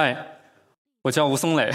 [0.00, 0.16] 嗨，
[1.02, 1.68] 我叫吴松磊，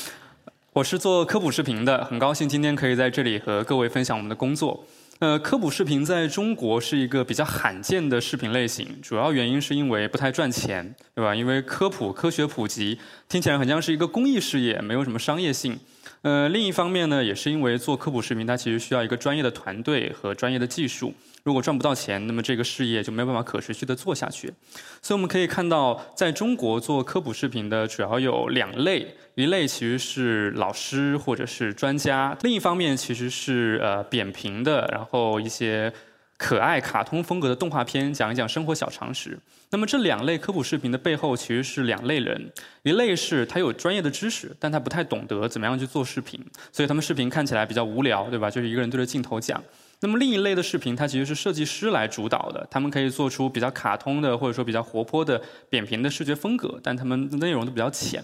[0.74, 4.84] 我是做科普视频的，很高兴今天可以在这里和各位分享我们的工作。
[5.20, 11.34] 呃，科普视频在中国是一个比较罕见的视频类型，主要原因是因为不太赚钱，对吧？
[11.34, 15.80] 因为科普科学普及听起来很像是一个公益事业，没有什么商业性。
[16.22, 21.14] 呃，另一方面呢，也是因为做科普视频，它其实需要一个专业的团队和专业的技术。
[21.44, 24.52] 如果赚不到钱，那么这个事业就没有办法可持续的做下去。
[25.00, 35.92] 所以我们可以看到，在中国做科普视频的主要有两类，一类其实是老师或者是专家，另一方面其实是呃扁平的，然后一些
[36.36, 39.38] 可爱卡通风格的动画片，讲一讲生活小常识。
[39.70, 46.40] 那么这两类科普视频的背后其实是两类人，一类是他有专业的知识，但他不太懂得怎么样去做视频，
[46.70, 48.50] 所以他们视频看起来比较无聊，对吧？
[48.50, 49.62] 就是一个人对着镜头讲。
[50.00, 55.40] 那么另一类的视频，它其实是设计师来主导的，他们可以做出比较卡通的或者说比较活泼的
[55.70, 58.22] 扁平的视觉风格，但他们内容都比较浅。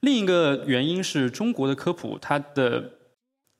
[0.00, 2.92] 另一个原因是中国的科普，它的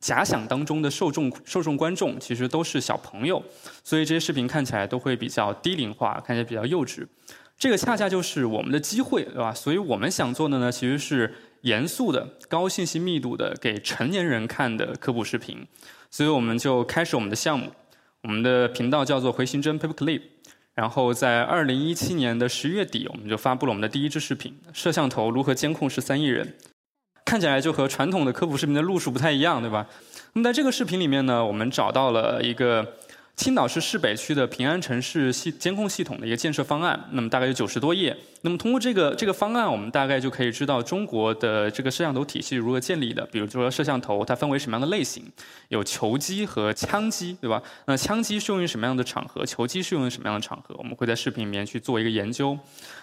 [0.01, 3.43] 假想当中的受众受众观众其实都是小朋友，
[3.83, 7.07] 所以这些视频看起来都会比较低龄化，看起来比较幼稚。
[7.59, 9.53] 这个恰恰就是我们的机会，对吧？
[9.53, 15.67] 所以我们想做的呢，其实是严肃的、高信息密度的、给成年人看的科普视频。
[16.09, 17.73] 所以我们就开始我们的项目。
[18.23, 20.23] 我们的频道叫做回形针 Paper Clip。
[20.75, 26.55] 然后在二零一七年的十月底，我们就发布了我们的第一支视频：摄像头如何监控十三亿人。
[27.29, 29.85] 看起来就和传统的科普视频的路数不太一样，对吧？
[30.33, 32.95] 那么在这个视频里面呢，我们找到了一个
[33.39, 37.09] 青岛市市北区的平安城市系监控系统的一个建设方案。
[37.13, 38.15] 那么大概有九十多页。
[38.41, 43.25] 那么通过这个这个方案，我们大概就可以知道中国的这个摄像头体系如何建立的。
[43.27, 45.23] 比如说摄像头它分为什么样的类型，
[45.69, 47.63] 有球机和枪机，对吧？
[47.87, 49.47] 那枪机适用于什么样的场合？
[49.47, 50.75] 球机适用于什么样的场合？
[50.77, 52.59] 我们会在视频里面去做一个研究。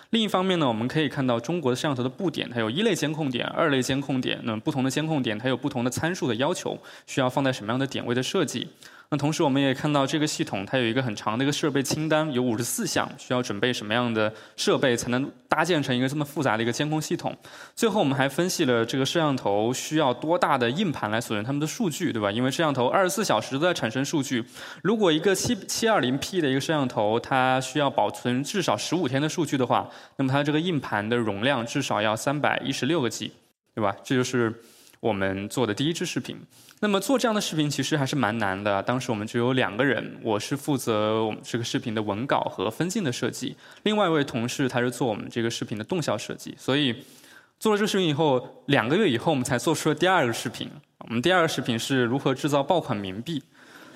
[0.09, 4.37] 另一方面呢，我们可以看到中国的摄像头的布点，它有一类监控点、二类监控点。
[4.43, 6.77] 那么不同的监控点，它有不同的参数的要求，
[7.07, 8.67] 需要放在什么样的点位的设计。
[9.09, 17.35] 那同时，我们也看到这个系统它有一个很长的一个设备清单，有五十四项，需要准备什么样的设备才能搭建成一个这么复杂的一个监控系统。
[17.75, 22.31] 最后，我们还分析了这个摄像头需要多大的硬盘来锁定它们的数据，对吧？
[22.31, 24.43] 因为摄像头二十四小时都在产生数据。
[24.81, 33.31] 如果一个七七二零 P 的一个摄像头，它需要保存至少十五天的数据的话，那么它这个硬盘的容量至少要三百一十六个 G，
[33.75, 33.95] 对吧？
[34.03, 34.53] 这就是
[35.05, 36.35] 我们做的第一支视频。
[36.79, 38.81] 那么做这样的视频其实还是蛮难的。
[38.81, 46.55] 当时我们只有两个人，我是负责我们这个视频的文稿和分镜的设计，另外一位同事他是做我们这个视频的动效设计。
[46.57, 47.03] 所以
[47.59, 50.67] 做了这个视频以后，两个月以后我们才做出了第二个视频。
[50.97, 53.43] 我们第二个视频是如何制造爆款冥币。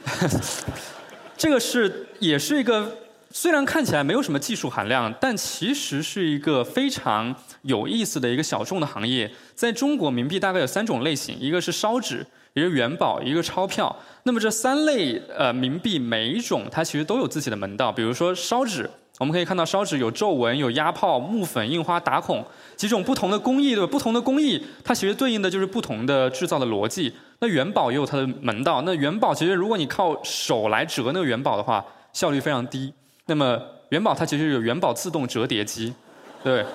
[1.36, 2.96] 这个是也是一个
[3.31, 9.31] 虽然看起来没有什么技术含量，但其实是一个非常有意思的一个小众的行业。
[9.53, 12.25] 在中国，冥币大概有三种类型，一个是烧纸。
[12.53, 13.95] 一个元宝，一个钞票。
[14.23, 17.91] 那么这三类呃冥币，每一种它其实都有自己的门道。
[17.91, 18.89] 比如说烧纸，
[19.19, 22.44] 我们可以看到烧纸有皱纹、有压泡、木粉、印花、打孔
[22.75, 23.91] 几种不同的工艺，对吧？
[23.91, 27.13] 不同的工艺，它其实对应的就是不同的制造的逻辑。
[27.39, 28.81] 那元宝也有它的门道。
[28.81, 32.91] 那元宝其实如果你靠手来折那个元宝的话，效率非常低。
[33.29, 35.94] 那么元宝它其实有元宝自动折叠机，
[36.44, 36.66] 对。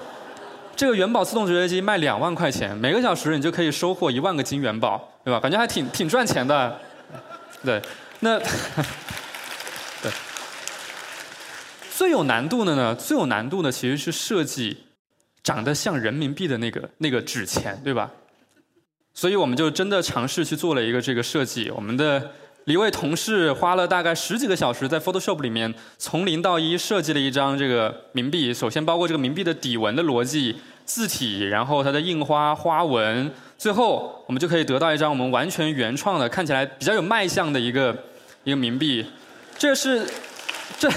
[0.76, 5.38] 这个元宝自动折叠机卖两万块钱，每个小时你就可以收获一万个金元宝，对吧？
[5.38, 6.80] 感觉还挺挺赚钱的。
[7.62, 7.80] 对，
[8.20, 8.38] 那
[10.02, 10.10] 对
[11.92, 12.94] 最有难度的呢？
[12.94, 14.78] 最有难度的其实是设计
[15.42, 18.10] 长得像人民币的那个那个纸钱，对吧？
[19.12, 22.30] 所以我们就真的尝试去做了一个这个设计，我们的。
[22.72, 28.54] 一位同事花了大概十几个小时，在 Photoshop 里面从零到一设计了一张这个冥币。
[28.54, 37.94] 首先包括这个冥币的底纹的逻辑、字体，然后它的印花、花纹，最后我们就可以得到一张我们完全原创的、看起来比较有卖相的一个
[38.44, 39.04] 一个冥币。
[39.58, 40.06] 这是
[40.78, 40.90] 这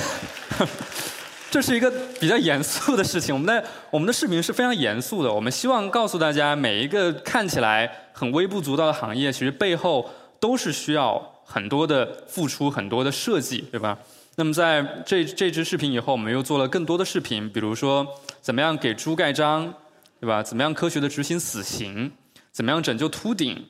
[1.51, 3.35] 这是一个比较严肃的事情。
[3.35, 3.61] 我们的
[3.91, 5.33] 我们的视频是非常严肃的。
[5.33, 10.09] 我们希望告诉大家，每一个看起来很微不足道的行业，其实背后
[10.39, 11.33] 都是需要。
[11.49, 13.97] 很多的付出，很多的设计，对吧？
[14.35, 18.05] 那么在这这支视频以后，我们又做了更多的视频，比如说
[18.41, 19.73] 怎么样给猪盖章，
[20.19, 20.43] 对吧？
[20.43, 22.11] 怎么样科学的执行死刑？
[22.51, 23.65] 怎么样拯救秃顶？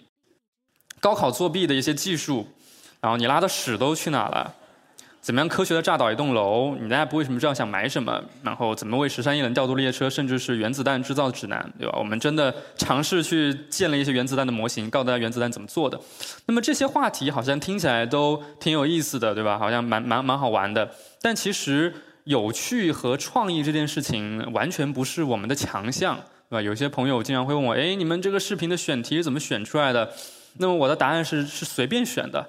[0.99, 2.47] 高考作弊的一些技术，
[2.99, 4.55] 然后你拉的屎都去哪了？
[5.27, 6.73] 怎么样科学的炸倒一栋楼？
[6.79, 8.23] 你大家不为什么知道想买什么？
[8.43, 10.09] 然后怎么为十三亿人调度列车？
[10.09, 11.97] 甚至是原子弹制造指南，对吧？
[11.99, 15.99] 我们真的尝试去建了一些原子弹的模型，告诉大家原子弹怎么做的。
[16.45, 19.59] 那么这些话题好像听起来都挺有意思的，对吧？
[19.59, 20.89] 好像蛮蛮蛮好玩的。
[21.21, 21.93] 但其实
[22.23, 26.17] 有趣和创意这件事情完全不是我们的强项。
[26.49, 26.61] 对吧？
[26.61, 30.09] 有些朋友经常会问我，哎，你们这个视频的选题是怎么选出来的？
[30.59, 32.47] 那么我的答案是是随便选的，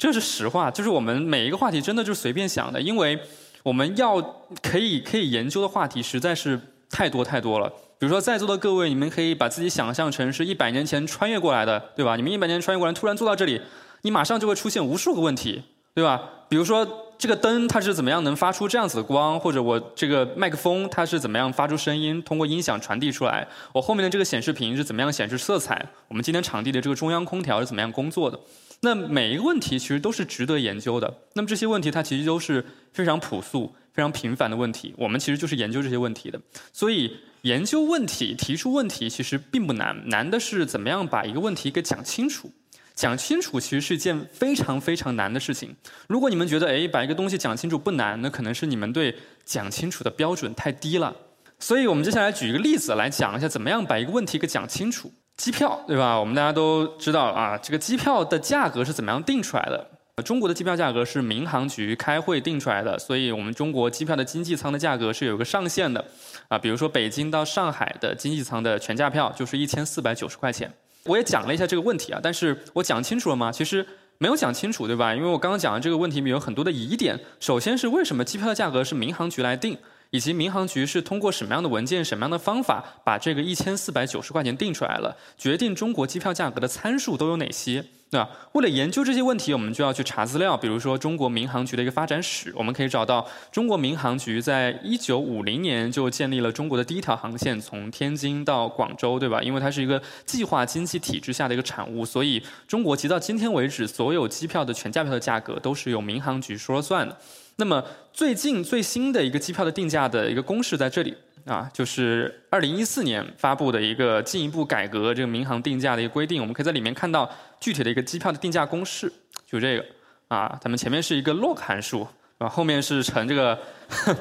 [0.00, 3.20] 这是实话，就是我们每一个话题真的就是随便想的，因为
[3.62, 4.18] 我们要
[4.62, 6.58] 可以可以研究的话题实在是
[6.88, 7.68] 太多太多了。
[7.98, 12.16] 比如说在座的各位，你们可以把自己想象成是一百年前穿越过来的，对吧？
[12.16, 13.60] 你们一百年穿越过来，突然坐到这里，
[14.00, 15.62] 你马上就会出现无数个问题，
[15.94, 16.22] 对吧？
[16.48, 17.06] 比如说。
[17.20, 19.38] 这个灯它是怎么样能发出这样子的光？
[19.38, 23.46] 或者我这个麦克风它是怎么样发出声音，通过音响传递出来？
[23.74, 25.86] 我后面的这个显示屏是怎么样显示色彩？
[26.08, 28.40] 我们今天场地的这个中央空调是怎么样工作的？
[28.82, 31.22] 那每一个问题其实都是值得研究的。
[31.34, 34.94] 那么这些问题它其实都是非常朴素、非常平凡的问题。
[34.96, 36.40] 我们其实就是研究这些问题的。
[36.72, 42.50] 所以研究问题、提出问题其实并不难，难的是怎么样把一个问题给讲清楚。
[42.94, 45.76] 讲清楚其实是一件非常非常难的事情。
[46.06, 51.14] 如果你们觉得哎把一个东西讲清楚不难，那可能是你们对讲清楚的标准太低了。
[51.58, 55.12] 所以我们接下来举一个例子来讲一下怎么样把一个问题给讲清楚。
[55.40, 56.20] 机票对吧？
[56.20, 59.86] 我们大家都知道啊，这个机票的价格是怎么样定出来的？
[60.22, 66.04] 中国的机票价格是民航局开会定出来的，所以我们中国机票的经济舱的价格是有个上限的
[66.48, 66.58] 啊。
[66.58, 70.70] 比如说北京到上海的经济舱的全价票就是一千四百九十块钱。
[71.04, 73.50] 我也讲了一下这个问题啊，但是我讲清楚了吗？
[73.50, 73.86] 其实
[74.18, 75.14] 没有讲清楚，对吧？
[75.14, 77.18] 因为我刚刚讲的这个问题里面有很多的疑点。
[77.40, 79.78] 首先是为什么机票的价格是民航局来定，
[80.10, 85.16] 以及民航局是通过什么样的文件、什么样的方法把这个一千四百九十块钱定出来了？
[85.38, 87.84] 决定中国机票价格的参数都有哪些？
[88.10, 88.28] 对吧？
[88.54, 90.56] 为了研究这些问题，我们就要去查资料。
[90.56, 99.40] 比如说中国民航局的一个发展史，我们可以找到中国民航局在一九五零年就建立了中国的第一条航线，从天津到广州，对吧？
[99.40, 107.16] 因为它是一个计划经济体制下的一个产物，所以中国直到今天为止，所有机票的全价票的价格都是由民航局说了算的。
[107.60, 111.14] 那么最近最新的一个机票的定价的一个公式在这里。
[111.46, 117.28] 啊，就是二零一四年发布的一个进一步改革这个民航定价的一个规定，我们可以在里面看到
[117.58, 119.10] 具体的一个机票的定价公式，
[119.46, 119.84] 就这个
[120.28, 123.58] 啊，咱们前面是一个 log 函数，啊，后面是乘这个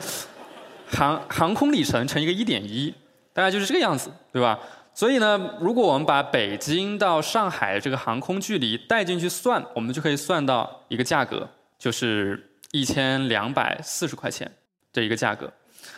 [0.88, 2.96] 航航空里程乘一个一点一，
[3.34, 4.58] 大概就是这个样子，对吧？
[4.94, 11.48] 所以呢，如果我们把北京到上海这个航空距离带进去算，我们就可以算到一个价格，
[11.78, 14.52] 就是一千两百四十块钱
[14.94, 15.52] 的一个价格。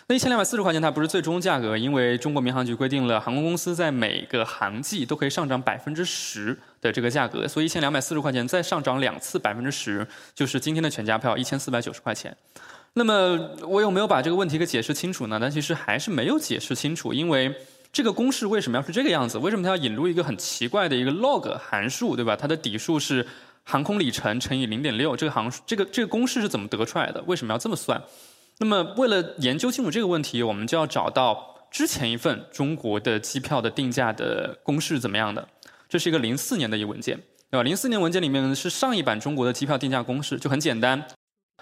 [0.07, 12.35] 那一千两百四十块钱它不是最终价格，因为中国民航局规定了航空公司在每个航季都可以上涨百分之十的这个价格，所以一千两百四十块钱再上涨两次百分之十，就是今天的全价票一千四百九十块钱。
[12.93, 15.37] 那么我有没有把这个问题给解释清楚呢？
[15.39, 17.55] 但其实还是没有解释清楚，因为
[17.93, 19.37] 这个公式为什么要是这个样子？
[19.37, 22.35] 为什么它要引入一个很奇怪的一个 log 函数，对吧？
[22.35, 23.25] 它的底数是
[23.63, 27.21] 航空里程乘以零点六，这个行这个这个公式是怎么得出来的？
[27.27, 28.01] 为什么要这么算？
[28.59, 35.47] 那么，为了研究清楚这个问题，我们就要找到之前一份中国的机票的定价的公式怎么样的。
[35.89, 37.17] 这是一个零四年的一个文件，
[37.49, 37.63] 对吧？
[37.63, 41.03] 零四年文件里面是上一版中国的机票定价公式，就很简单，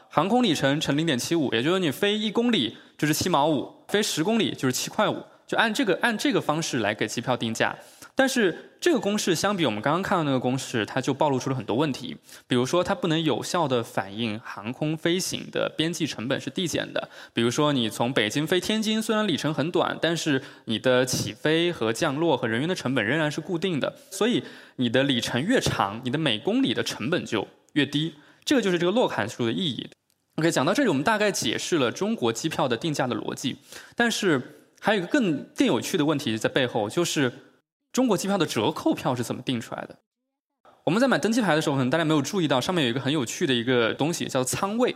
[0.10, 7.76] 航空里程乘零点七五，也就是你飞一公里就是七毛五，飞十公里就是七块五，就按这个按这个方式来给机票定价。
[8.20, 12.18] 但是这个公式相比我们刚刚看到那个公式，它就暴露出了很多问题。
[12.48, 17.10] 比如说，它不能有效的反映航空飞行的边际成本是递减的。
[17.34, 23.96] 比如说，你从北京飞天津，虽然里程很短，但是你的起飞和降落和人员的成本仍然是固定的。
[24.12, 24.44] 所以，
[24.76, 28.16] 你的里程越长，你的每公里的成本就越低。
[28.44, 29.90] 这个就是这个洛函数的意义。
[30.36, 33.56] OK，讲到这里，我们大概解释了中国机票的定价的逻辑。
[33.96, 37.32] 但是，还有一个更更有趣的问题在背后，就是。
[38.00, 39.94] 中国机票的折扣票是怎么定出来的？
[40.86, 44.96] 我们在买登机牌的时候，可能大家没有注意到，上面有一个很有趣的一个东西，叫仓位。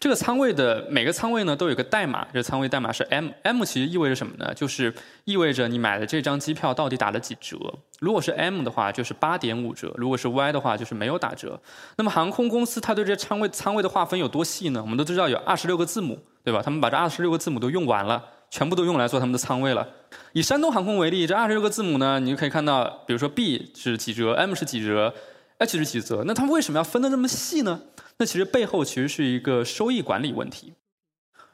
[0.00, 3.28] 这个仓位的每个仓位呢，都有个代码，这个仓位代码是 M。
[3.44, 4.52] M 其实意味着什么呢？
[4.52, 4.92] 就是
[5.26, 7.56] 意味着你买的这张机票到底打了几折。
[8.00, 11.60] 如果是 M 的话，就是八点五折；如果是 Y 的话，就是没有打折。
[11.98, 14.82] 那么航空公司它对这仓位仓位的划分有多细呢？
[14.82, 16.60] 我们都知道有二十六个字母，对吧？
[16.60, 18.24] 他们把这二十六个字母都用完了。
[18.50, 19.86] 全部都用来做他们的仓位了。
[20.32, 25.12] 以山东航空为例，这二十六个字母呢，你就可以看到，比如说 B 是几折，M 是几折
[25.58, 26.22] ，H 是几折。
[26.26, 27.80] 那他们为什么要分得这么细呢？
[28.18, 30.72] 那其实背后其实是一个收益管理问题。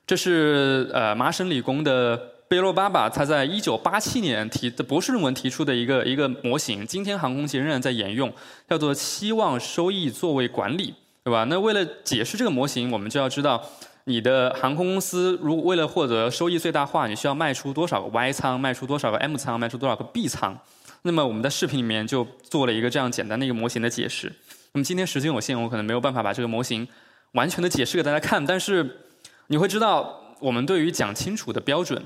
[0.06, 2.16] 这是呃麻省理工的
[2.48, 8.32] 贝洛巴巴他在一九八七年提的博士论文提出的一个一个模型，今天航空界仍然在沿用，
[8.68, 11.44] 叫做期望收益座位管理，对吧？
[11.44, 13.64] 那为了解释这个模型，我们就要知道。
[14.06, 20.58] 你的航空公司如为了获得收益最大化，你需要卖出多少个 Y 仓，卖出多少个 M 仓，卖出多少个 B 仓？
[21.02, 24.32] 那么我们在视频里面就做了一个这样简单的一个模型的解释。
[24.72, 26.86] 那么今天时间有限，我可能没有办法把这个模型
[27.32, 29.00] 完全的解释给大家看，但是
[29.46, 32.04] 你会知道我们对于讲清楚的标准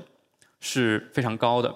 [0.61, 1.75] 是非常高的。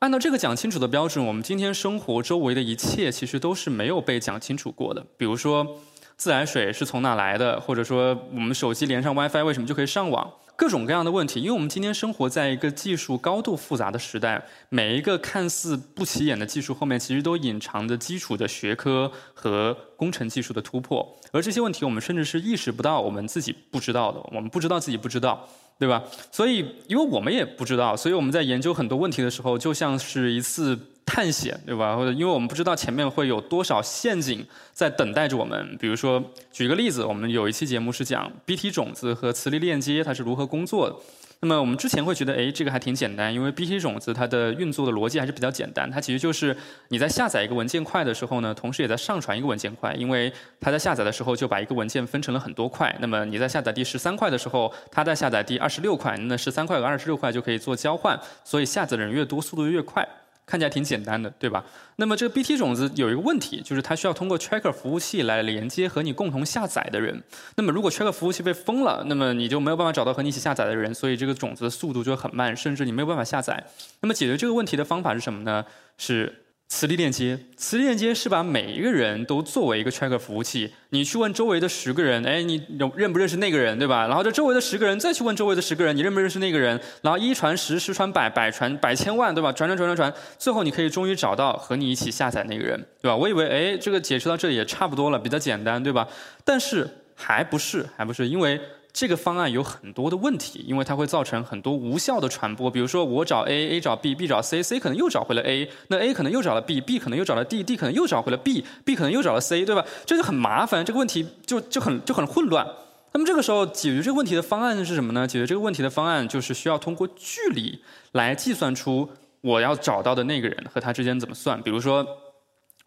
[0.00, 5.06] 按照这个讲清楚的标准，我们今天生活周围的一切其实都是没有被讲清楚过的。
[5.16, 5.80] 比如说，
[6.16, 7.60] 自来水是从哪来的？
[7.60, 10.32] 或者说，我们手机连上 WiFi 为什么就可以上网？
[10.56, 11.40] 各种各样的问题。
[11.40, 21.16] 因为我们今天生活在一个技术高度复杂的时代，每一个看似不起眼的技术后面，其实都隐藏着基础的学科和工程技术的突破。
[21.32, 25.48] 而这些问题，我们甚至是意识不到，我们自己不知道的，我们不知道自己不知道。
[25.76, 26.04] 对吧？
[26.30, 31.96] 所以，因为我们也不知道，所以我们在研究很多问题的时候，就像是一次探险，对吧？
[31.96, 35.76] 或者，因为我们不知道前面会有多少陷阱在等待着我们。
[35.78, 40.96] 比如说，举个例子，我们有一期节目是讲 BT 种子和磁力链接它是如何工作的。
[41.40, 45.90] 那么我们之前会觉得，哎，这个还挺简单，因为 BT 种子它的运作的逻辑还是比较简单。
[45.90, 46.56] 它其实就是
[46.88, 52.96] 你在下载一个文件块的时候呢，同时也在上传一个文件块，因为它在下载的时候就把一个文件分成了很多块。
[52.98, 60.08] 那么你在下载第十三块的时候，它在下载第二十六块，那十三块和二十六块就可以做交换，所以下载的人越多，速度越快。
[60.46, 61.64] 看起来挺简单的，对吧？
[61.96, 67.22] 那么这个 BT 种子有一个问题，就是它需要通过 Tracker 服务器来连接和你共同下载的人。
[67.56, 73.64] 那么如果 Tracker 服务器被封了，那么你就没有办法找到和你一起下载的人，所以这个种子的速度就很慢，甚至你没有办法下载。
[74.00, 75.64] 那么解决这个问题的方法是什么呢？
[75.96, 76.43] 是。
[76.66, 80.72] 磁力链接，磁力链接是把每一个人都作为一个 tracker 服务器。
[80.90, 82.60] 你去问周围的十个人，哎，你
[82.96, 84.08] 认不认识那个人，对吧？
[84.08, 86.80] 然后这周围的十个人再去问周围的十个人，你认不认识那个人？
[87.02, 89.52] 然后一传十，十传百，百传百千万，对吧？
[89.52, 93.14] 传传传传传，最后你可以终于找到和你一起下载那个人，对吧？
[93.14, 96.08] 我以为，哎，这个解释到这里也差不多了，比较简单，对吧？
[96.44, 98.60] 但是还不是，还不是，因为。
[98.94, 102.70] 这个方案有很多的问题，因为它会造成很多无效的传播。
[102.70, 109.40] 比如说，我找 A，A 找 B，B 找 C，C 可能又找回了 A，那 A 可能又找了 B，B 可能又找了 D，D 可能又找回了 B，B 可能又找了
[109.40, 109.84] C，对吧？
[110.06, 112.64] 这就很麻烦，这个问题就就很就很混乱。
[113.12, 115.26] 那么这个时候解决这个问题的方案是什么呢？
[115.26, 117.80] 解决这个问题的方案就是需要通过距离
[118.12, 119.10] 来计算出
[119.40, 121.60] 我要找到的那个人和他之间怎么算。
[121.60, 122.06] 比如说。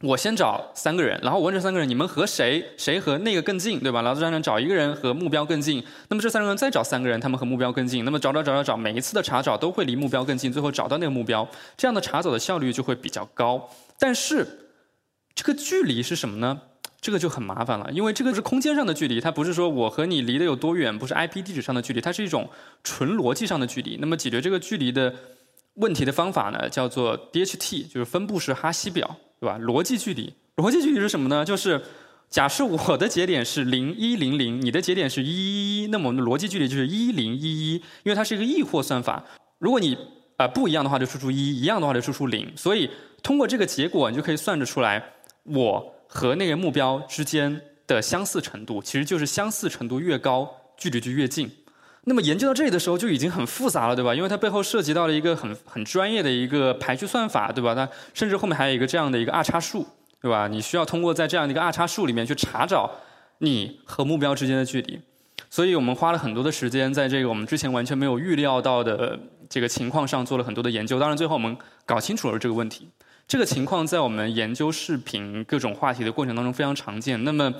[0.01, 4.03] 我先找三个人，然后我问这三个人，你们和谁谁和那个更近，对吧？
[4.03, 13.69] 然后这样找一个人和目标更近，那么这三个人再找三个人，他们和目标更近，那么找找找找找，每一次的查找都会离目标更近，最后找到那个目标，这样的查找的效率就会比较高。
[13.97, 14.47] 但是
[15.33, 16.61] 这个距离是什么呢？
[17.01, 22.47] 这个就很麻烦了，因为这个是空间上的距离，它不是说我和你离得有多远，不是 IP 地址上的距离，它是一种
[22.83, 23.97] 纯逻辑上的距离。
[23.99, 25.11] 那么解决这个距离的
[25.75, 29.17] 问题的方法呢，叫做 DHT，就是分布式哈希表。
[29.39, 29.57] 对吧？
[29.59, 31.45] 逻辑距离，逻辑距离是什么呢？
[31.45, 31.81] 就是
[32.29, 39.23] 假设我的节点是零一零零，你的节点是一一一，那么我们的逻辑距离就是一零一一，因为它是一个异或算法。
[39.59, 39.97] 如果你
[40.37, 42.51] 啊不一样的话，就输出一；一样的话，就输出零。
[42.55, 42.89] 所以
[43.23, 45.03] 通过这个结果，你就可以算得出来，
[45.43, 51.49] 我和那个目标之间的相似程度，其实就是相似程度越高，距离就越近。
[52.09, 54.15] 那么研究到这里的时候就已经很复杂了，对吧？
[54.15, 57.75] 因为它背后涉及到了一个很很专业的一个排序算法，对吧？
[57.75, 59.85] 它甚至后面还有一个这样的一个二叉树，
[60.21, 60.47] 对吧？
[60.47, 62.89] 你需要通过在这样的一个二叉树里面去查找
[63.39, 65.01] 你和目标之间的距离。
[65.49, 70.97] 所以我们花了很多的时间在这个我们之前完全没有预料到的这个情况上做了很多的研究。
[70.97, 72.87] 当然最后我们搞清楚了这个问题。
[73.27, 77.21] 这个情况在我们研究视频各种话题的过程当中非常常见。
[77.25, 77.53] 那么。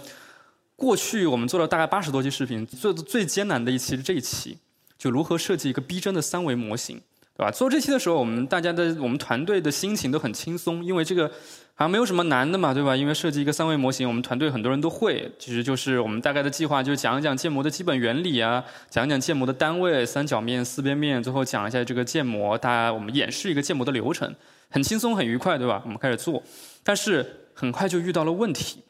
[0.77, 4.57] 过去我们做了大概八十多期视频，做的最艰难的一期是这一期，
[4.95, 7.01] 就如何设计一个逼真的三维模型，
[7.35, 7.49] 对吧？
[7.49, 11.27] 做这期的时候，我们大家的我们团队的心情都很轻松，因为这个
[11.73, 12.95] 好像没有什么难的嘛，对吧？
[12.95, 24.31] 因为设计一个三维模型，我们团队很多人都会，其实就是我们大概的计划就是讲一讲建模的基本原理啊，讲一讲建模的单位，三角面、四边面，最后讲一下这个建模，大家我们演示一个建模的流程，
[24.69, 25.81] 很轻松很愉快，对吧？
[25.85, 26.43] 我们开始做，
[26.83, 28.83] 但是很快就遇到了问题。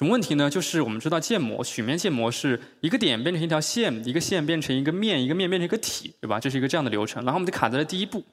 [0.00, 0.48] 什么问题呢？
[0.48, 6.40] 就是我们知道建模曲面建模是一个点变成一条线，一个线变成一个面，一个面变成一个体，对吧？
[6.40, 7.22] 这是一个这样的流程。
[7.22, 8.24] 然后我们就卡在了第一步，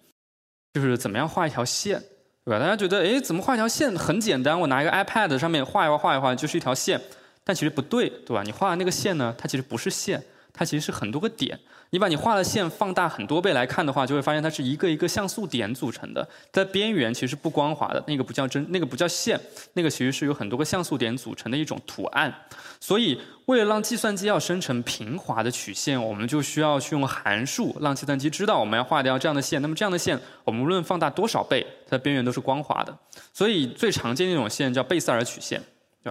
[0.73, 2.01] 就是怎么样画一条线，
[2.45, 2.59] 对吧？
[2.59, 4.57] 大家觉得，哎，怎么画一条线很简单？
[4.57, 7.01] 我拿一个 iPad 上面画一画，画一画就是一条线。
[7.43, 8.43] 但其实不对，对吧？
[8.43, 10.23] 你画的那个线呢，它其实不是线，
[10.57, 11.57] 它其实是很多个点。
[11.91, 16.27] 你把你画的线放大很多倍来看的话，就会发现它是一个一个像素点组成的。
[16.51, 19.39] 在边缘其实不光滑的，那个不叫真，那个不叫线，
[19.73, 22.33] 那个其实是有很多个像素点组成的一种图案。
[22.81, 29.61] 所以，为了让计算机要生成平滑的曲线，我们就需要去用函数让计算机知道我们要画掉这样的线。
[29.61, 32.97] 那么这样的线，我们无论放大多少倍，它的边缘都是光滑的。
[33.31, 35.61] 所以最常见的一种线叫贝塞尔曲线。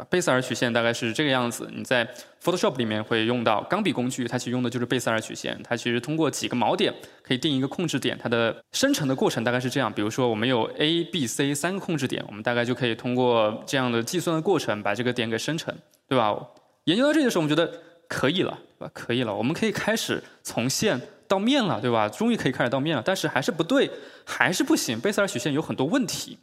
[0.05, 2.09] 贝塞尔曲线大概是这个样子，你在
[2.43, 5.61] Photoshop 里面会用到钢笔工具，它其实用的就是贝塞尔曲线。
[5.63, 9.93] 它其实通过几个锚点可以定一个控制点，它的生成的过程大概是这样。
[9.93, 15.75] 比如说我们有 A、B、C 三个控制点，我们大概就可以通过这样的计算的过程把这个点给生成，
[16.09, 16.37] 对吧？
[16.85, 17.73] 研究到这里的时候，我们觉得
[18.09, 18.91] 可以了，对吧？
[18.95, 22.09] 可以了，我们可以开始从线到面了，对吧？
[22.09, 23.91] 终于可以开始到面了，但是还是不对，
[24.25, 25.01] 还是不行。
[25.01, 26.39] 贝塞尔曲线有很多问题。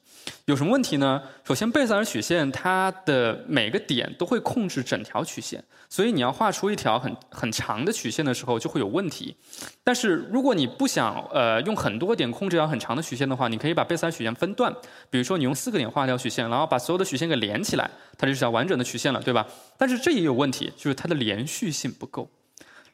[0.46, 1.22] 有什么问题呢？
[1.44, 9.36] 首先，贝塞尔曲线它的每个点都会控制整条曲线，所以你要画出一条很很长的曲线的时候就会有问题。
[9.84, 14.74] 但是如果你不想呃用很多点控制条很长的曲线的话，你可以把贝塞尔曲线分段，
[15.10, 19.48] 比如说你用四个点画一条曲线，然后把所有的曲线给连起来，它就是条完整的曲线了，对吧？
[19.78, 22.30] 但是这也有问题，就是它的连续性不够。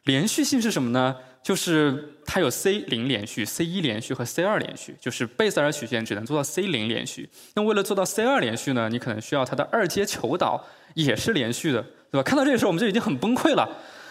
[0.04, 1.16] 连续性是什么呢？
[1.42, 7.30] 就是它有 C 零连续、C 一连续和 C 二连续，就是贝塞尔曲线只能做到 C 零连续。
[7.56, 10.62] 那为了做到 C 二连续呢，你可能需要它的二阶求导
[10.96, 12.24] 也是连续的，对吧？
[12.24, 13.68] 看到这个时候我们就已经很崩溃了。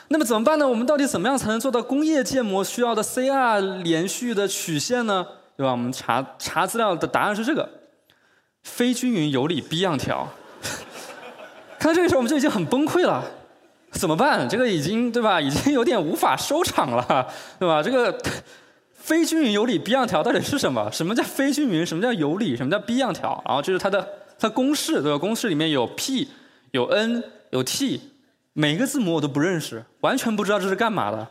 [0.09, 0.66] 那么怎么办呢？
[0.66, 5.26] 我们到底怎么样才能做到工业建模需要的 C 二连续的曲线呢？
[5.57, 5.73] 对吧？
[5.73, 7.68] 我们查查资料的答案是这个：
[8.62, 10.33] 非均匀有理 B 样条。
[11.78, 13.23] 看到这个时候我们就已经很崩溃了。
[13.92, 14.49] 怎么办？
[14.49, 15.40] 这个已经对吧？
[15.42, 17.26] 已经有点无法收场了，
[17.59, 17.83] 对吧？
[17.83, 18.16] 这个
[18.92, 20.90] 非均匀有理 B 样条到底是什么？
[20.92, 21.85] 什么叫非均匀？
[21.85, 22.57] 什么叫有理？
[22.57, 23.42] 什么叫 B 样条？
[23.47, 24.07] 然后这是它的
[24.38, 25.18] 它公式，对吧？
[25.18, 26.28] 公式里面有 P、
[26.73, 28.00] 有 N、有 T，
[28.52, 31.26] 每个字母我都不认识，完全不知道这是干嘛的，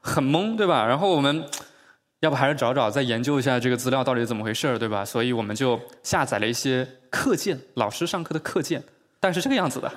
[0.00, 0.84] 很懵，对吧？
[0.84, 1.44] 然后我们
[2.20, 5.04] 要不还是找找，再研究一下这个资料到底怎么回事对吧？
[5.04, 8.82] 所以我们就下载了一些课件，老师上课的课件，
[9.20, 9.92] 但是这个样子的。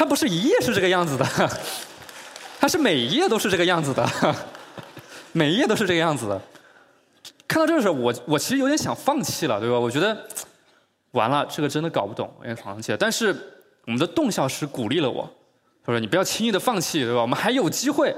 [0.00, 1.26] 它不是一页是这个样子的，
[2.58, 4.34] 它是每一页都是这个样子的，
[5.32, 6.40] 每一页都是这个样子的。
[7.46, 9.78] 看到这个时候，我我其实有点想放弃了，对吧？
[9.78, 10.26] 我觉得
[11.10, 12.96] 完了，这个真的搞不懂，我也放弃了。
[12.96, 13.28] 但是
[13.84, 15.30] 我们的动校师鼓励了我，
[15.84, 17.20] 他说：“你不要轻易的放弃，对吧？
[17.20, 18.16] 我们还有机会。”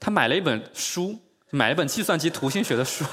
[0.00, 1.14] 他买了一本书，
[1.50, 3.04] 买了一本计算机图形学的书。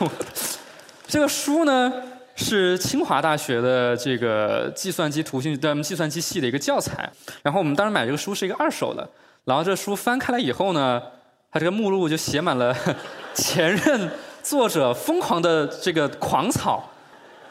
[1.06, 1.92] 这个书呢？
[2.36, 7.10] 是清华大学的这个计算机图形的计算机系的一个教材，
[7.42, 9.10] 然后我们当时买这个书是一个二手的，
[9.46, 11.02] 然后这书翻开来以后呢，
[11.52, 12.76] 它这个目录就写满了
[13.34, 14.12] 前任
[14.44, 16.92] 作者疯狂的这个狂草，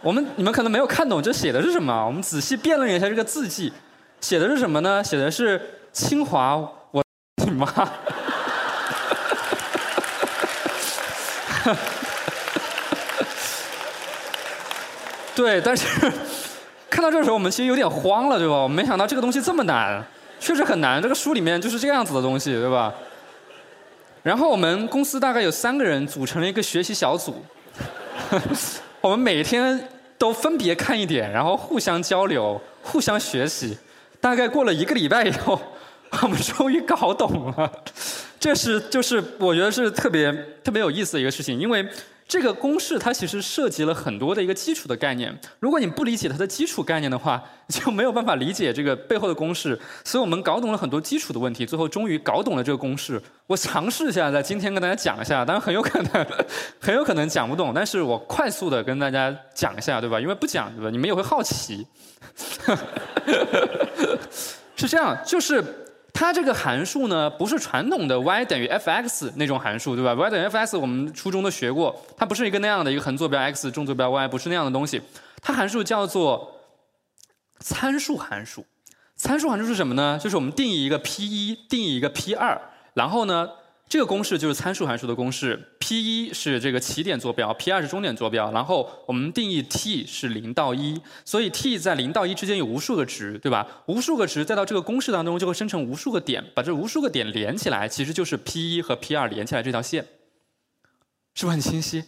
[0.03, 3.73] 我们你们可能没有看懂这写的是什么，我们仔细辨认一下这个字迹，
[4.21, 5.03] 写的是什么呢？
[5.03, 6.57] 写的是清华，
[6.91, 7.03] 我
[7.45, 7.67] 你妈。
[15.37, 15.87] 对，但是
[16.89, 18.55] 看到这时候，我们其实有点慌了，对吧？
[18.55, 20.01] 我们没想到这个东西这么难，
[20.39, 21.03] 确实很难。
[21.03, 22.95] 这个书里面就是这样子的东西，对吧？
[24.23, 27.45] 然后我们公司大概有三个人组成了一个学习小组，
[29.03, 33.77] 我们每天都分别看一点，然后互相交流、互相学习。
[34.21, 35.61] 大概过了一个礼拜以后，
[36.23, 37.71] 我们终于搞懂了。
[38.39, 41.85] 这是就是我觉得是特别特别有意思的一个事情，因为。
[42.27, 45.39] 这个公式它其实涉及了很多的一个基础的概念。
[45.61, 49.79] 如果你不理解它的基础概念的话，就没有办法理解这个背后的公式。
[50.05, 53.21] 所以我们搞懂了很多基础的问题，最后终于搞懂了这个公式。
[53.47, 56.27] 我尝试一下在今天跟大家讲一下，当然很有可能
[56.81, 60.19] 很有可能讲不懂，但是我快速的跟大家讲一下，对吧？
[60.19, 60.91] 因为不讲，对吧？
[60.91, 61.87] 你们也会好奇。
[64.77, 65.63] 是这样，就是。
[66.15, 75.03] 它这个函数呢，不是传统的 y 等于 f(x) 那种函数，对吧？y 等于 f(x) 我们初中都学过，它不是一个那样的一个横坐标 x，纵坐标 y，不是那样的东西。
[75.43, 76.61] 它函数叫做
[77.59, 78.65] 参数函数。
[79.17, 80.19] 参数函数是什么呢？
[80.23, 82.61] 就是我们定义一个 p 一，定义一个 p 二，
[82.95, 83.51] 然后呢？
[83.87, 93.85] 这个公式就是参数函数的公式，P 一是这个起点坐标，P 二是终点坐标，然后我们定义 t 是零到一，所以 t 在零到一之间有无数个值，对吧？
[93.87, 100.05] 无数个值再到这个公式当中就会生成无数个点，把这无数个点连起来，其实就是 P 一和 P 二连起来这条线，
[101.35, 102.03] 是不是很清晰？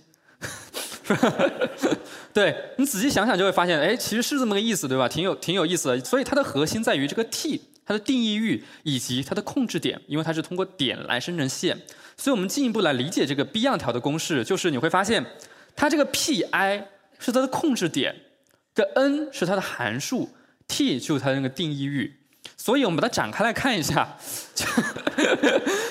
[2.35, 5.09] 对你仔细想想就会发现，哎，其实是这么个意思，对吧？
[5.09, 7.61] 挺有挺有意思的，所以它的核心在于这个 t。
[7.87, 11.81] 它的定义域以及它的控制点，因为它是通过点来生成线，
[12.16, 15.25] 所以我们进一步来理解这个 B 样条的公式，就是你会发现，
[15.77, 16.83] 它这个 Pi
[17.20, 18.14] 是它的控制点，
[18.75, 20.31] 这 n 是它的函数
[20.66, 22.18] ，t 就是它那个定义域，
[22.57, 24.18] 所以我们把它展开来看一下，
[24.53, 24.66] 就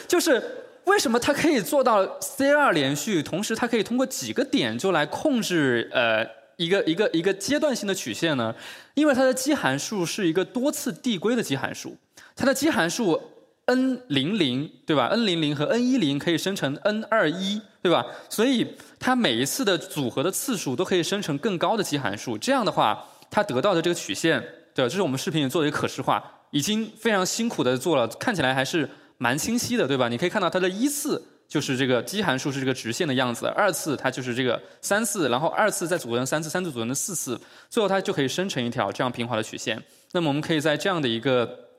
[0.20, 0.44] 就是
[0.84, 6.45] 为什么它可以做到 C 二连续，同时它可以通过几个点就来控制呃。
[6.58, 8.54] 一个一个一个阶段性的曲线呢，
[8.94, 11.98] 因为它的基函数是一个多次递归的基函数，
[12.36, 13.22] 它的基函数
[13.66, 18.06] n 零零对吧？n 零零和 n 一零可以生成 n 二一对吧？
[18.30, 18.66] 所以
[19.00, 22.38] 它每一次的组合的次数都可以生成更高的基函数。
[22.38, 24.40] 这样的话，它得到的这个曲线，
[24.74, 30.08] 对，这是我们视频里做的一个可视化，已经非常辛苦的做了，看起来还是蛮清晰的，对吧？
[30.10, 31.22] 你可以看到它的依次。
[31.48, 39.82] 就是这个基函数是这个直线的样子，二次它就是这个三次，然后二次再组合成三次，三次组合成四次，最后它就可以生成一条这样平滑的曲线。
[40.12, 41.70] 那么我们可以在这样的一个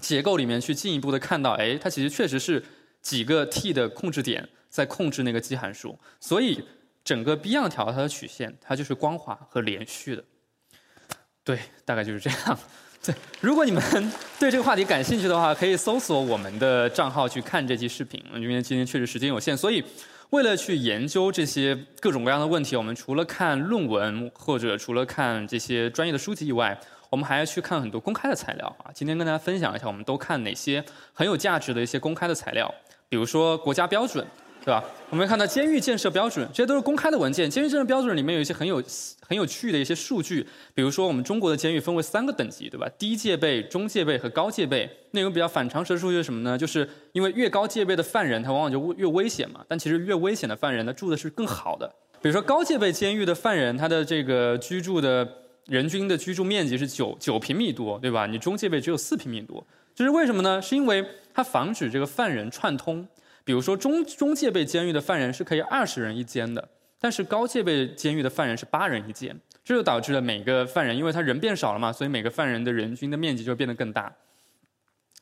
[0.00, 2.62] 结构里面去进一步的看到，哎，它其实确实是
[3.00, 6.64] 几个 T 的控制点在控制那个基函数，所以
[7.04, 10.24] 整个 Beyond 条它的曲线它就是光滑和连续的。
[11.44, 12.58] 对，大概就是这样。
[13.04, 13.82] 对， 如果你们
[14.38, 18.22] 对这个话题感兴趣的话，可以搜索我们的账号去看这期视频。
[18.34, 19.82] 因为今天确实时间有限，所以
[20.30, 26.78] 为了去研究这些各种各样的问题，我们除了看论文或者除了看这些专业的书籍以外，
[27.10, 28.90] 我们还要去看很多公开的材料啊。
[28.94, 32.72] 今天跟大家分享一下，我们都看哪些很有价值的一些公开的材料，
[33.08, 34.24] 比如说国家标准。
[34.64, 34.82] 对吧？
[35.10, 37.50] 我们看到监狱建设标准，这些都是公开的文件。
[37.50, 38.82] 监狱建设标准里面有一些很有
[39.20, 42.88] 很有趣的一些数据，比如说我们中国的监狱分为三个等级，对吧？
[42.96, 44.88] 低戒备、中戒备和高戒备。
[45.10, 46.56] 内容比较反常识的数据是什么呢？
[46.56, 49.64] 就是因为越高戒备的犯人，他往往就越危险嘛。
[49.68, 51.92] 但其实越危险的犯人，他住的是更好的。
[52.22, 55.28] 比如说高戒备监狱的犯人，他的这个居住的
[55.66, 58.26] 人均的居住面积是九九平米多，对吧？
[58.26, 60.62] 你中戒备只有四平米多，这是为什么呢？
[60.62, 63.06] 是因为它防止这个犯人串通。
[63.44, 66.68] 比如说中中戒备监狱的犯人是可以二十人一间的，
[67.00, 74.14] 但是高戒备监狱的犯人是八人一间，这就导致了每个犯人，因为他人变少了嘛，所以每个犯人的人均的面积就变得更大。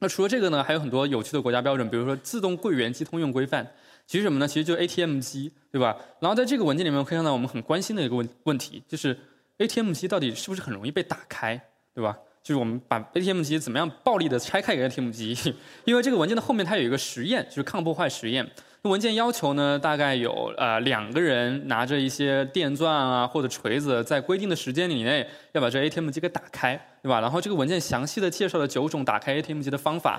[0.01, 3.71] 那除了这个呢，还有很多有趣的国家标准，比如说自动柜员机通用规范，
[4.07, 4.49] 其实什么呢？
[4.49, 5.97] 其实就 ATM 机，对吧？
[6.21, 9.15] 然后在这个文件里面可以看到我们很关心的一个问问题，就是
[9.59, 11.61] ATM 机到底是不是很容易被打开，
[11.95, 12.19] 对吧？
[12.43, 15.37] 就是我们把 ATM 机怎么样暴力的拆开一个 ATM 机，
[15.85, 18.49] 因为这个文件的后面它有一个实验，就是抗破坏实验。
[18.83, 27.21] 那文件要求呢，大概有呃两个人拿着一些电钻啊或者锤子，在规定的时间以内要把这 ATM 机给打开，对吧？
[27.21, 30.19] 然后这个文件详细的介绍了九种打开 ATM 机的方法，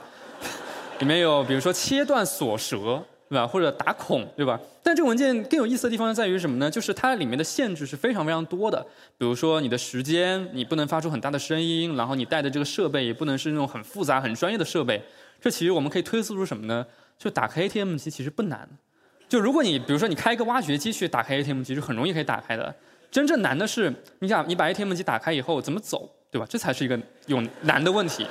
[0.99, 3.03] 里面有比如说切断锁舌。
[3.31, 3.47] 对吧？
[3.47, 4.59] 或者打孔，对吧？
[4.83, 6.69] 但这个文件更有意思的地方在于什么呢？
[6.69, 8.85] 就是它里面的限制是非常非常多的。
[9.17, 15.01] 比如说你的时间，你不能发出很大的声音，然后你带的这个设备也不能是那种很复杂、很专业的设备。
[15.39, 16.85] 这其实我们可以推测出什么呢？
[17.17, 18.67] 就打开 ATM 机其实不难。
[19.29, 22.75] 就如果你比如说你开一个挖掘机去打开 ATM 机，是很容易可以打开的。
[23.09, 26.45] 真正难的是，你想你把 ATM 机打开以后怎么走，对吧？
[26.49, 28.27] 这才是一个有难的问题。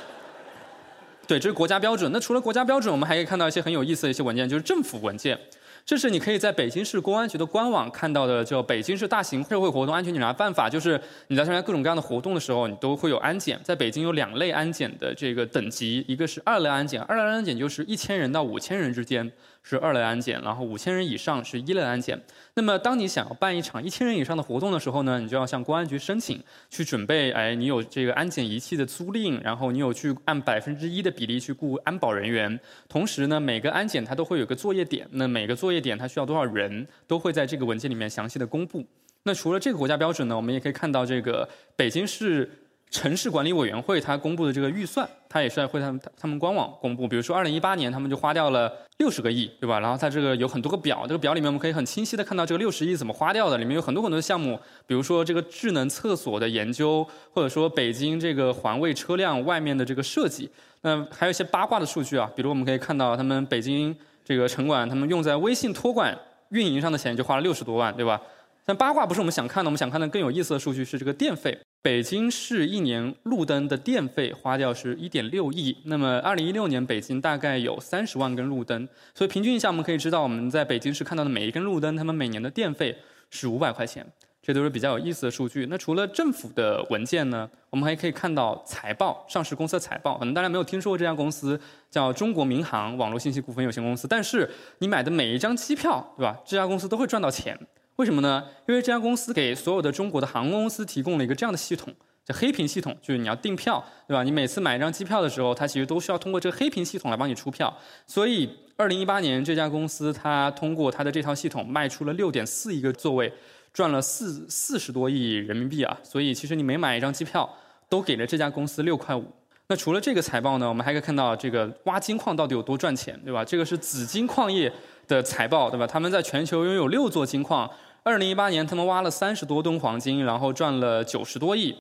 [1.31, 2.11] 对，这是国家标准。
[2.11, 5.39] 那除了国家标准，我们还可以看到一些很有意思的一些文件，就是政府文件。
[5.85, 10.67] 这是你可以在北京市公安局的官网看到的，叫《北京市大型社会活动安全检查办法》。
[10.69, 13.57] 就是你在参加各种各样的活动的时候，你都会有安检。
[13.63, 19.31] 在北京有两类安检的这个等级，一个是二类安检，二类安检就是一千人到五千人之间。
[19.63, 22.19] 是二类安检，然后五千人以上是一类安检。
[22.55, 27.31] 那么，当你想要办一场一千人以上的活动的时候呢，你就要向公安局申请，去准备。
[27.31, 32.59] 哎，你有这个安检仪器的租赁，然后你有去按百分之一的比例去雇安保人员。
[32.89, 38.85] 同时呢，每个安检它都会有个作业点，那每个作业点它需要多少人，都会在这个文件里面详细的公布。
[39.23, 42.49] 那除了这个国家标准呢，我们也可以看到这个北京市。
[42.91, 47.07] 城市管理委员会它公布的这个预算，它也是在会他们他们官网公布。
[47.07, 49.79] 比如说，二零一八年他们就花掉了六十个亿，对吧？
[49.79, 53.57] 然后它这个有很多个表，这个表里面我们可以很清晰的看到这个六十亿怎么花掉的。
[53.57, 60.49] 里面有很多很多的项目，比如说这个智能厕所的研究，或者说北京这个环卫车辆外面的这个设计。
[60.81, 66.13] 那还有一些八卦的数据啊，比如我们可以看到他们北京这个城管，他们用在微信托管
[66.49, 68.21] 运营上的钱就花了六十多万，对吧？
[68.65, 71.57] 但八卦不是我们想看的，我们想看的更有意思的数据是这个电费。
[71.83, 82.95] 北京市一年路灯的电费花掉是一点六亿，那么二零一六年北京大概有三十万根路灯，所以平均一下我们可以知道，我们在北京市看到的每一根路灯，他们每年的电费
[83.31, 84.05] 是五百块钱，
[84.43, 85.65] 这都是比较有意思的数据。
[85.71, 96.39] 那除了政府的文件呢，我们还可以看到财报，上市公司的财报，可能大家没有听说过这家公司叫中国民航网络信息股份有限公司，但是你买的每一张机票，对吧？
[96.45, 97.57] 这家公司都会赚到钱。
[98.01, 98.43] 为什么呢？
[98.67, 101.93] 因为这家公司给所有的中国的航空公司提供了一个这样的系统，
[102.25, 104.23] 叫黑屏系统，就是你要订票，对吧？
[104.23, 107.71] 你每次买一张机票的时候，它其实都需要通过这个黑屏系统来帮你出票。
[108.07, 113.31] 所以，二零一八年这家公司它通过它的这套系统卖出了六点四亿个座位，
[113.71, 115.95] 赚了四四十多亿人民币啊！
[116.01, 117.47] 所以，其实你每买一张机票，
[117.87, 119.23] 都给了这家公司六块五。
[119.67, 123.45] 那除了这个财报呢，我们还可以看到这个挖金矿到底有多赚钱，对吧？
[123.45, 124.69] 这个是紫金矿业
[125.07, 125.87] 的财报，对吧？
[125.87, 127.69] 他们在全球拥有六座金矿。
[128.03, 131.77] 二零一八年，他们挖了三十多吨黄金，然后赚了九十多亿，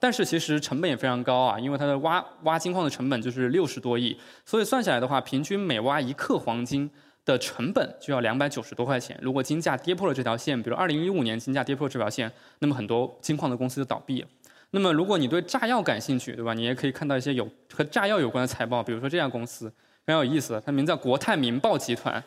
[0.00, 6.90] 但是其实成本也非常高啊，因为它的挖挖金矿的成本就是六十多亿，所以算下来的话，平均每挖一克黄金
[7.24, 9.16] 的成本就要两百九十多块钱。
[9.22, 14.28] 如果金价跌破了这条线，比如二零一五年金价跌破这条线，那么很多金矿的公司就倒闭了。
[14.72, 16.54] 那么如果你对炸药感兴趣，对吧？
[16.54, 19.72] 你也可以看到一些有和炸药有关的财报，比如说这家公司
[20.04, 22.20] 非常有意思，它名叫国泰民爆集团。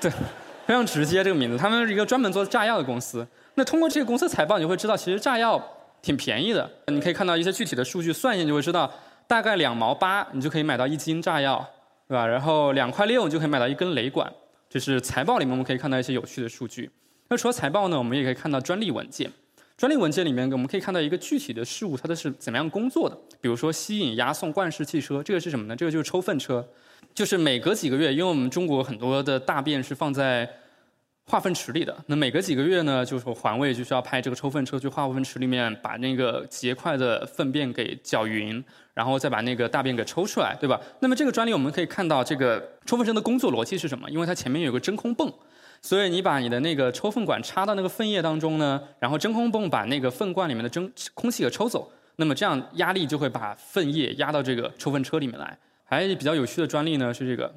[0.00, 0.12] 对。
[0.66, 3.26] 非常直接这个名字，他们是一个专门做炸药的公司。
[3.54, 5.62] 那通过这个公司财报，你会知道其实炸药
[6.00, 6.70] 挺便宜的。
[6.86, 8.92] 你可以看到一些具体的数据，算一下就会知道，
[9.26, 11.66] 大概两毛八你就可以买到一斤炸药，
[12.08, 12.26] 对吧？
[12.26, 14.32] 然后两块六你就可以买到一根雷管，
[14.70, 16.90] 这是财报里面我们可以看到一些有趣的数据。
[17.28, 19.30] 那除了财报呢，我们也可以看到专利文件。
[19.76, 23.18] 专利文件里面我们可以看到一个具体的事物，它的是怎么样工作的。
[23.40, 25.74] 比如说吸引押送惯式汽车，这个是什么呢？
[25.74, 26.64] 这个就是抽粪车，
[27.14, 30.48] 就是每隔几个月，因为我们中国很多的大便是放在
[31.24, 38.62] 化粪池里的，那每隔几个月呢，就是环卫就需要派这个抽粪车去化粪池里面把那个结块的粪便给搅匀，
[38.94, 40.80] 然后再把那个大便给抽出来，对吧？
[41.00, 44.10] 那么这个专利我们可以看到，这个抽粪车的工作逻辑是什么？
[44.10, 45.32] 因为它前面有个真空泵。
[45.84, 55.58] 所以你把你的那个抽粪管插到那个粪液当中呢，然后真空泵把那个粪罐里面的真空气给抽走，那么这样压力就会把粪液压到这个抽粪车里面来。
[55.92, 57.52] 还比较有趣的专利呢是这个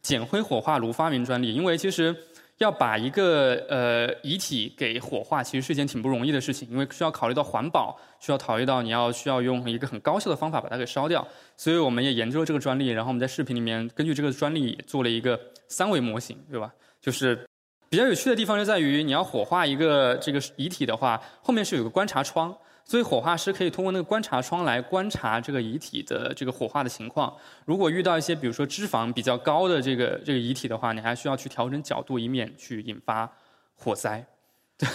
[0.00, 2.12] 减灰火化炉发明专利，因为其实
[2.58, 11.24] 要把一个呃遗体给火化，其实是一件挺不容易的事情，因为需要考虑到环保，需要考虑到你要需要用一个很高效的方法把它给烧掉。
[11.56, 16.74] 所以我们也研究了这个专利，然后我们在视频里面根据这个专利做了一个三维模型，对吧？
[17.00, 17.46] 就是
[17.88, 22.52] 比较有趣的地方就在于，你要火化一个这个遗体的话，后面是有个观察窗，
[22.84, 27.34] 所以火化师可以通过那个观察窗来观察这个遗体的这个火化的情况。
[27.64, 33.32] 如果遇到一些比如说脂肪比较高的这个这个遗体的话，你还需要去调整角度，以免去引发
[33.74, 34.26] 火灾。
[34.78, 34.88] 对，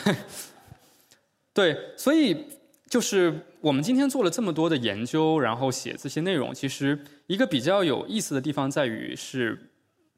[1.54, 2.46] 对，所以
[2.90, 9.72] 就是我们今天做了这么多的研究，然后写这些内容，其实一个比较有意思的地方在于是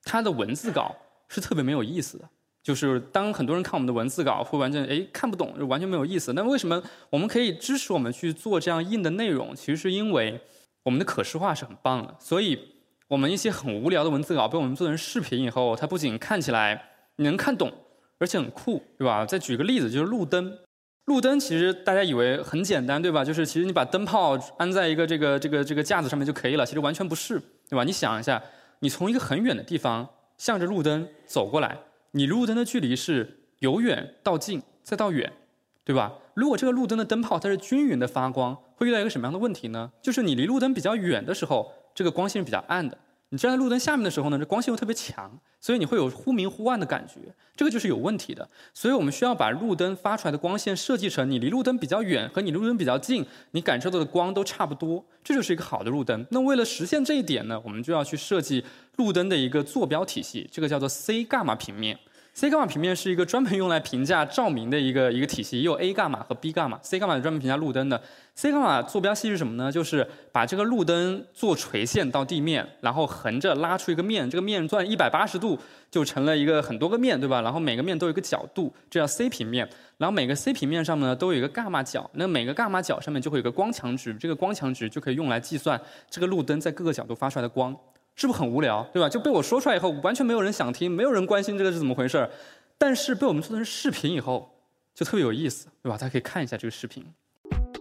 [0.04, 0.96] 它的文字稿。
[1.32, 2.28] 是特别没有意思的，
[2.62, 6.34] 就是当很多人看我们的文字稿，会完全哎看不懂，就完全没有意思。
[6.34, 9.56] 那为什么我们可以支持我们去做这样硬的内容？
[9.56, 10.40] 其实是因为
[10.84, 12.14] 我们的可视化是很棒的。
[12.20, 12.60] 所以，
[13.08, 16.84] 我们一些很无聊的文字稿被我们做成视频以后，它不仅看起来
[17.16, 17.72] 你能看懂，
[18.20, 19.26] 而且很酷，对吧？
[19.26, 20.58] 再举个例子，就是路灯。
[21.06, 23.24] 路灯其实大家以为很简单，对吧？
[23.24, 26.66] 就是其实你把灯泡安在一个这个这个这个架子上面就可以了。
[26.66, 27.84] 其实完全不是，对吧？
[27.84, 28.44] 你想一下，
[28.82, 30.08] 你从一个很远的地方。
[30.38, 31.78] 向着路灯走过来，
[32.12, 35.32] 你路灯的距离是由远到近再到远，
[35.84, 36.14] 对吧？
[36.34, 39.92] 如果这个路灯的灯泡它是均匀的发光，会遇到一个什么样的问题呢？
[40.02, 42.98] 就是你离路灯比较远的时候，这个光线是比较暗的。
[43.32, 48.50] 你站在路灯下面的时候呢，这光线又特别强，所以你会有忽明忽暗的感觉，这个就是有问题的。
[48.74, 56.26] 所以我们需要把路灯发出来的光线设计成你离路灯比较远和你路灯比较近，你感受到的光都差不多，这就是一个好的路灯。
[56.32, 58.66] 那为了实现这一点呢，我们就要去设计
[58.96, 62.00] 路灯的一个坐标体系，这个叫做 C 伽马平面。
[62.40, 66.80] C 伽马平面是一个专门用来评价照明的一个一个体系，也有 A 伽马和 B 伽马。
[66.82, 68.02] C 伽马是专门评价路灯的。
[68.34, 69.70] C 伽马坐标系是什么呢？
[69.70, 75.60] 就是把这个路灯做垂线到地面，然后横着拉出一个面，这个面转一百八十度，
[75.92, 77.42] 就成了一个很多个面，对吧？
[77.42, 79.68] 然后每个面都有一个角度，这叫 C 平面。
[79.98, 85.78] 然后每个 C 平面上呢都有一个伽马角，那每个伽马角上面就会有个光强值，这个光强值就可以用来计算
[86.10, 87.76] 这个路灯在各个角度发出来的光。
[88.20, 89.08] 是不是很无聊，对吧？
[89.08, 92.30] 就被我说出来以后，完全没有人想听，没有人关心这个是怎么回事儿。
[92.78, 94.54] 但是被我们做成视频以后，
[94.94, 95.98] 就特别有意思，对吧？
[95.98, 97.06] 大家可以看一下这个视频。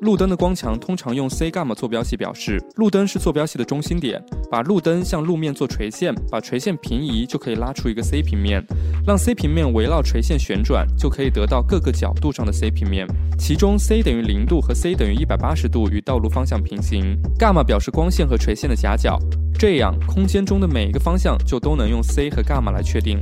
[0.01, 4.23] 路灯的光强通常用 C 伽马坐标系表示，路灯是坐标系的中心点。
[4.51, 8.65] 把路灯向路面做垂线，把垂线平移，就可以拉出一个 C 平面。
[9.05, 13.07] 让 C 平面围绕垂线旋转，就可以得到各个角度上的 C 平面。
[13.39, 17.17] 其中 C 等于零度和 C 等于一百八十度与道路方向平行。
[17.37, 19.19] 伽马表示光线和垂线的夹角。
[19.59, 23.21] 这样，空间中的每一个方向就都能用 C 和伽马来确定。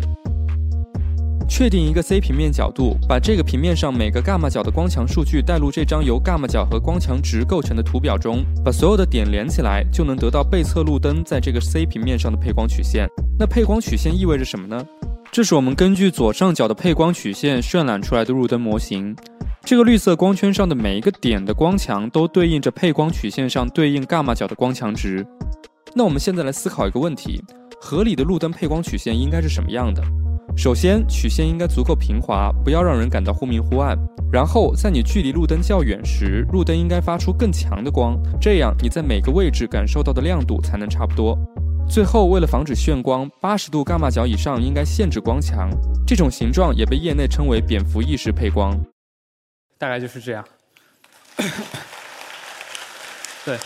[1.49, 13.09] 确定一个 C 平面角度，把这个平面上每个伽马角的光强数据带入这张由伽马角和光强值构成的图表中，把所有的点连起来，就能得到背侧路灯在这个 C 平面上的配光曲线。
[13.39, 14.85] 那配光曲线意味着什么呢？
[15.33, 19.15] 这是我们根据左上角的配光曲线渲染出来的路灯模型。
[19.65, 25.27] 这个绿色光圈上的每一个点的光强都对应着配光曲线上对应伽马角的光强值。
[25.95, 27.43] 那我们现在来思考一个问题：
[27.81, 30.03] 合理的路灯配光曲线应该是什么样的？
[30.57, 33.95] 首先，曲线应该足够平滑，不要让人感到忽明忽暗。
[34.33, 41.39] 然后，在你距离路灯较远时，路灯应该发出更强的光，这样你在每个位置感受到的亮度才能差不多。
[41.87, 45.69] 最后，为了防止眩光，八十度伽马角以上应该限制光强。
[46.07, 48.75] 这种形状也被业内称为蝙蝠翼式配光。
[49.77, 50.43] 大概就是这样。
[53.45, 53.59] 对。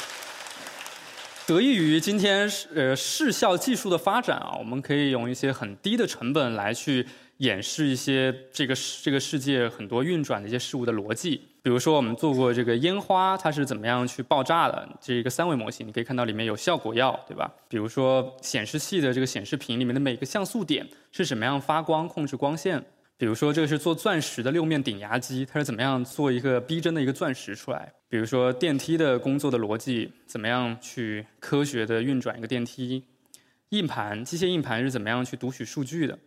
[1.51, 7.05] 得益于今天呃视效技术的发展啊，我们可以用一些很低的成本来去
[7.39, 11.41] 演示一些这个这个世界很多运转的一些事物的逻辑。
[11.61, 14.89] 比如说，我们做过这个烟花，它是怎么样去爆炸的？
[15.01, 17.53] 这一个三维模型，你可以看到里面有效果药，对吧？
[17.69, 22.81] 比如说显示器的这个显示屏里面的每个像素点是什么样发光、控制光线。
[23.21, 27.93] 比如说，这个是做钻石的六面顶压机，它是怎么样做一个逼真的一个钻石出来？
[28.09, 33.05] 比如说电梯的工作的逻辑，怎么样去科学的运转一个电梯？
[33.69, 36.19] 硬盘、机械硬盘是怎么样去读取数据的，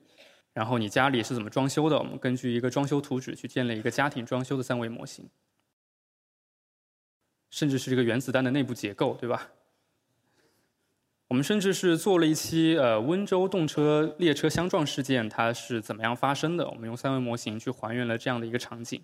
[0.54, 5.28] 然后你家里是怎么装修的，我们根据一个装修图纸去建立一个家庭装修的三维模型，
[7.50, 9.50] 甚至是这个原子弹的内部结构，对吧？
[11.34, 16.69] 我们甚至是做了一期呃温州动车列车相撞事件，它是怎么样发生的？
[16.69, 19.02] 我们用三维模型去还原了这样的一个场景。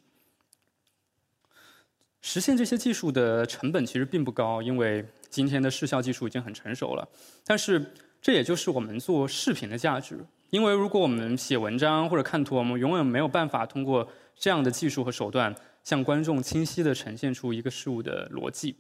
[2.22, 7.10] 实现这些技术的成本其实并不高，因为今天的视效技术已经很成熟了。
[7.44, 7.84] 但是
[8.22, 18.76] 这也就是我们做视频的价值，因为如果我们写文章或者看图，我们永远没有办法通过这样的技术和手段向观众清晰地呈现出一个事物的逻辑。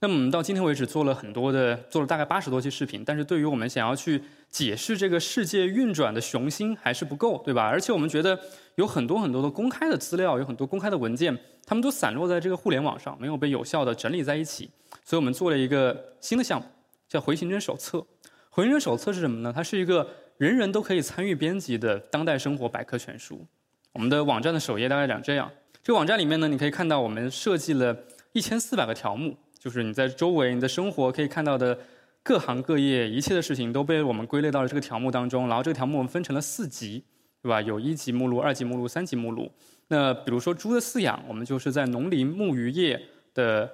[0.00, 7.64] 那么我们到今天为止做了很多的，做了大概八十多期视频，但是对于我们想要去解释这个世界运转的雄心还是不够，对吧？
[7.64, 8.38] 而且我们觉得
[8.74, 14.68] 有很多很多的公开的资料，有很多公开的文件，他们都散落在这个互联网上，没有被有效的整理在一起。
[15.04, 16.66] 所以我们做了一个新的项目，
[17.08, 18.04] 叫回形针手册。
[18.50, 19.52] 回形针手册是什么呢？
[19.54, 23.46] 它是一个人人都可以参与编辑的当代生活百科全书。
[23.92, 25.50] 我们的网站的首页大概长这样。
[25.82, 27.96] 这个网站里面呢，你可以看到我们设计了
[28.32, 29.36] 一千四百个条目。
[29.64, 31.78] 就是你在周围、你的生活可以看到的
[32.22, 35.48] 各行各业一切的事情都被我们归类到了这个条目当中。
[35.48, 37.02] 然后这个条目我们分成了四级，
[37.40, 37.62] 对吧？
[37.62, 39.50] 有一级目录、二级目录、三级目录。
[39.88, 43.00] 那比如说猪的饲养，我们就是在农林牧渔业
[43.32, 43.70] 的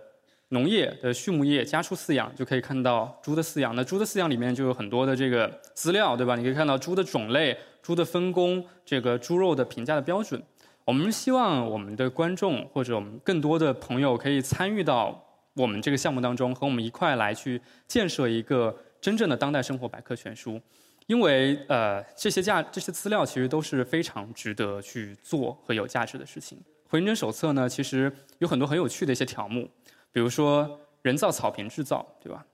[0.50, 3.74] 农业的畜牧业家畜饲养，就可以看到猪的饲养。
[3.74, 6.37] 那猪的饲养里面就有很多的这个资料，对吧？
[6.37, 10.40] 你可以看到猪的种类、猪的分工、这个猪肉的评价的标准。
[10.85, 15.26] 我们希望我们的观众或者我们更多的朋友可以参与到。
[15.54, 20.60] 我们这个项目当中，和我们一块来去建设一个真正的当代生活百科全书，
[21.06, 26.56] 因为呃这些价这些资料其实都是非常值得去做和有价值的事情。
[26.88, 29.68] 回形针手册呢，其实有很多很有趣的一些条目，
[30.12, 32.46] 比如说人造草坪制造，对吧？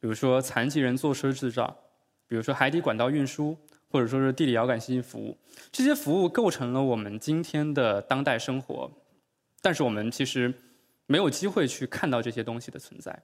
[0.00, 1.76] 比如说残疾人坐车制造，
[2.26, 3.56] 比如说海底管道运输，
[3.90, 5.38] 或者说是地理遥感信息服务，
[5.70, 8.90] 这些服务构成了我们今天的当代生活，
[9.62, 10.52] 但是我们其实。
[11.06, 13.22] 没有机会去看到这些东西的存在。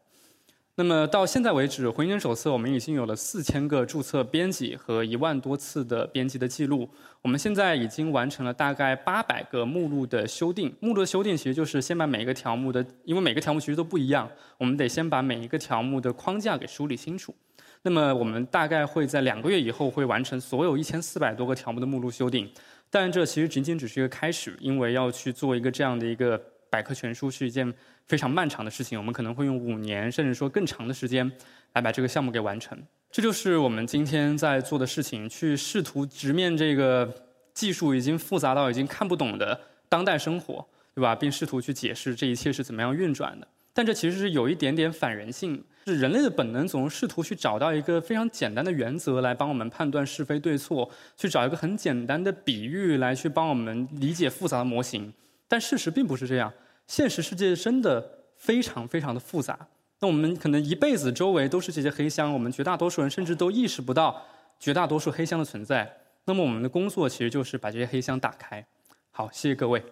[0.76, 6.88] 那么到现在为止，《回形手册》我们已经有了四千个注册编辑和一万多次的编辑的记录。
[7.20, 10.74] 我们现在已经完成了大概八百个目录的修订。
[10.80, 17.34] 目录的修订其实就是先把每一个条目的，因为每个条目其实都不一样，我们得先把每一个条目的框架给梳理清楚。
[17.82, 22.50] 那么我们大概会在两个月以后会完成所有一千四百多个条目的目录修订。
[22.88, 26.40] 但这其实仅仅只是一个开始，因为要去做一个这样的一个。
[26.70, 27.70] 百科全书是一件
[28.06, 31.30] 非常漫长的事情，我们可能会用五年，甚至说更长的时间
[31.72, 32.80] 来把这个项目给完成。
[33.10, 37.12] 这就是我们今天在做的事情，去试图直面这个
[37.52, 41.16] 技术已经复杂到已经看不懂的当代生活，对吧？
[41.16, 43.48] 并试图去解释这一切是怎么样运转的。
[43.72, 55.12] 但这其实是有一点点反人性，是人类的本能总是试图去找到一个非常简单的原则来帮我们判断是非对错，去找一个很简单的比喻来去帮我们理解复杂的模型。
[55.50, 56.52] 但事实并不是这样，
[56.86, 59.66] 现实世界真的非常非常的复杂。
[59.98, 64.24] 那我们可能一辈子周围都是这些黑箱，我们绝大多数人甚至都意识不到
[64.60, 65.96] 绝大多数黑箱的存在。
[66.26, 68.64] 那么我们的工作其实就是把这些黑箱打开。
[69.10, 69.84] 好，谢谢各位。